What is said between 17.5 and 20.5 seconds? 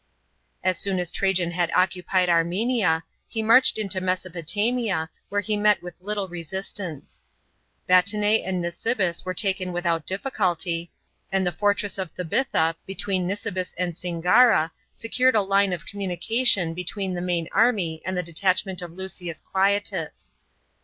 a>my and the detnchment of Lusius Quietus.